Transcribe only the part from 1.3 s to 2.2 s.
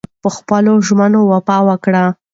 وفا وکړئ.